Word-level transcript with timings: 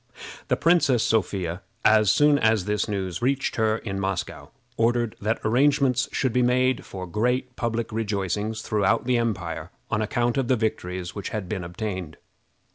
The 0.47 0.57
Princess 0.57 1.03
Sophia, 1.03 1.61
as 1.85 2.09
soon 2.09 2.39
as 2.39 2.65
this 2.65 2.87
news 2.89 3.21
reached 3.21 3.55
her 3.57 3.77
in 3.77 3.99
Moscow, 3.99 4.49
ordered 4.75 5.15
that 5.21 5.39
arrangements 5.45 6.09
should 6.11 6.33
be 6.33 6.41
made 6.41 6.83
for 6.83 7.05
great 7.05 7.55
public 7.55 7.91
rejoicings 7.91 8.63
throughout 8.63 9.05
the 9.05 9.19
empire 9.19 9.69
on 9.91 10.01
account 10.01 10.39
of 10.39 10.47
the 10.47 10.55
victories 10.55 11.13
which 11.13 11.29
had 11.29 11.47
been 11.47 11.63
obtained. 11.63 12.17